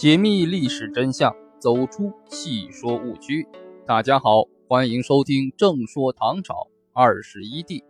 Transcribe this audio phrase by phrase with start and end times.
[0.00, 3.46] 解密历史真相，走出戏说误区。
[3.86, 7.80] 大家好，欢迎收听《正说唐朝二十一帝》，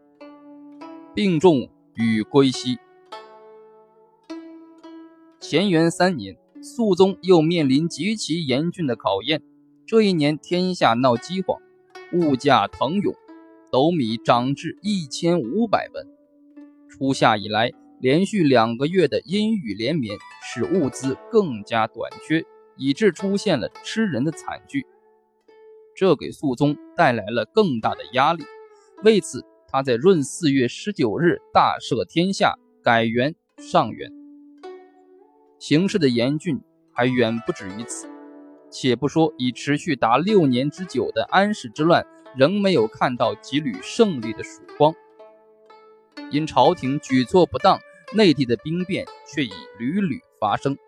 [1.14, 2.78] 病重与归西。
[5.40, 9.40] 乾元三年，肃宗又面临极其严峻的考验。
[9.86, 11.60] 这一年，天下闹饥荒，
[12.12, 13.14] 物价腾涌，
[13.70, 16.08] 斗米涨至一千五百文。
[16.88, 20.18] 初夏以来，连续两个月的阴雨连绵。
[20.42, 22.44] 使物资更加短缺，
[22.76, 24.84] 以致出现了吃人的惨剧。
[25.94, 28.42] 这给肃宗带来了更大的压力。
[29.04, 34.10] 为此，他在闰四月十九日大赦天下，改元上元。
[35.60, 36.60] 形势的严峻
[36.92, 38.08] 还远不止于此。
[38.70, 42.04] 且不说已持续达六年之久的安史之乱，
[42.36, 44.92] 仍没有看到几缕胜利的曙光。
[46.32, 47.78] 因朝廷举措不当，
[48.14, 50.20] 内地的兵变却已屡屡。
[50.40, 50.78] 发生，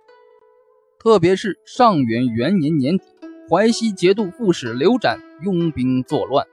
[0.98, 3.04] 特别是上元元年年底，
[3.50, 6.46] 淮西节度副使刘展拥兵作乱，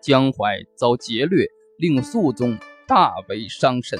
[0.00, 2.56] 江淮遭劫掠，令肃宗
[2.86, 3.98] 大为伤神。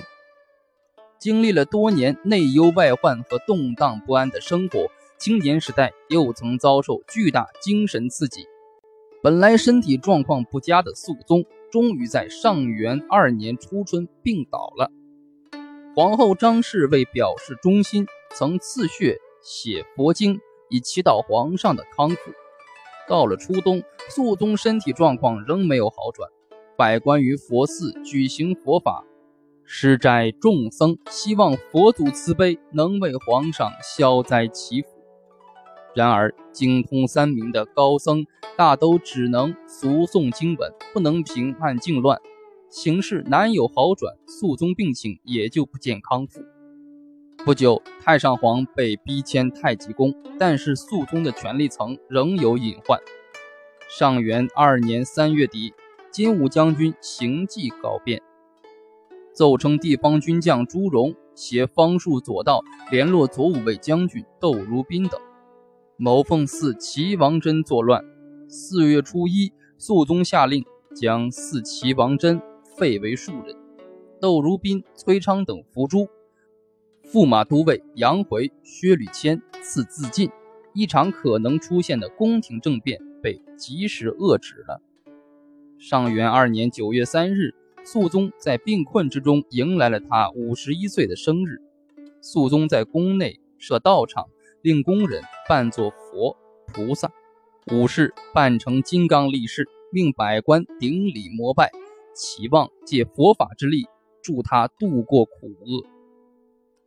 [1.18, 4.86] 经历了多年内忧外患和动荡不安的生活，
[5.18, 8.46] 青年时代又曾遭受巨大精神刺激，
[9.24, 14.92] 本来身体状况不佳的肃宗，终于在上元二年初春病倒了。
[15.96, 18.06] 皇后张氏为表示忠心。
[18.32, 20.38] 曾刺血写佛经，
[20.68, 22.16] 以祈祷皇上的康复。
[23.08, 26.30] 到了初冬，肃宗身体状况仍没有好转，
[26.76, 29.04] 百官于佛寺举行佛法，
[29.64, 34.88] 施斋众僧，希望佛祖慈悲，能为皇上消灾祈福。
[35.96, 38.24] 然而，精通三明的高僧
[38.56, 42.20] 大都只能俗诵经文，不能平安静乱，
[42.70, 46.40] 形势难有好转，肃宗病情也就不见康复。
[47.44, 53.00] 不久，太上皇被逼迁太极宫，但是肃宗的权力层仍有隐患。
[53.88, 55.74] 上元二年三月底，
[56.12, 58.22] 金武将军行迹告变，
[59.34, 62.62] 奏称地方军将朱荣携方术左道
[62.92, 65.20] 联络左武卫将军窦如宾等，
[65.96, 68.04] 谋奉祀齐王真作乱。
[68.48, 70.64] 四月初一，肃宗下令
[70.94, 72.40] 将祀齐王真
[72.80, 73.54] 废为庶人，
[74.22, 76.08] 窦如宾、崔昌等伏诛。
[77.04, 80.30] 驸马都尉杨回、薛吕谦赐自尽，
[80.72, 84.80] 一场可能出现的宫廷政变被及时遏制了。
[85.78, 87.54] 上元二年九月三日，
[87.84, 91.58] 肃宗在病困之中迎来了他五十一岁的生日。
[92.22, 94.24] 肃宗在宫内设道场，
[94.62, 96.34] 令宫人扮作佛
[96.66, 97.12] 菩萨，
[97.70, 101.70] 武士扮成金刚力士，命百官顶礼膜拜，
[102.20, 103.86] 期望借佛法之力
[104.22, 105.82] 助他度过苦厄。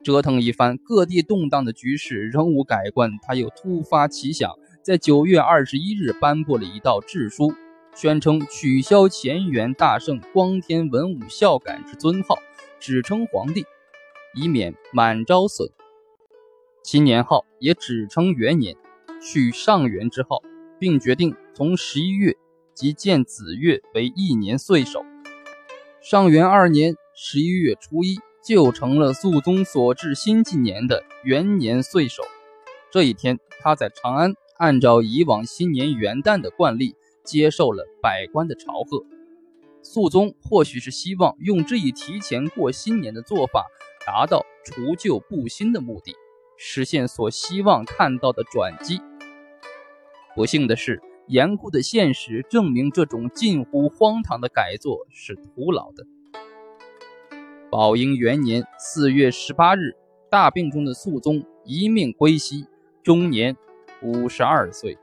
[0.03, 3.09] 折腾一番，各地动荡的局势仍无改观。
[3.23, 7.51] 他又突发奇想，在九月二十一日颁布了一道制书，
[7.95, 12.37] 宣称取消乾元大圣光天文武孝感之尊号，
[12.79, 13.65] 只称皇帝，
[14.35, 15.67] 以免满招损。
[16.83, 18.75] 其年号也只称元年，
[19.19, 20.43] 取上元之号，
[20.77, 22.35] 并决定从十一月
[22.75, 25.03] 即建子月为一年岁首。
[26.03, 28.19] 上元二年十一月初一。
[28.45, 32.23] 就成了肃宗所制新纪年的元年岁首。
[32.91, 36.93] 这一天，他在长安按照以往新年元旦的惯例，
[37.23, 39.05] 接受了百官的朝贺。
[39.81, 43.65] 肃宗或许是希望用这一提前过新年的做法，
[44.05, 46.13] 达到除旧布新的目的，
[46.57, 48.99] 实现所希望看到的转机。
[50.35, 56.05] 不幸的是，严酷的现实证明，这种近乎荒唐的改作是徒劳的。
[57.71, 59.95] 宝应元年四月十八日，
[60.29, 62.67] 大病中的肃宗一命归西，
[63.01, 63.55] 终年
[64.01, 64.97] 五十二岁。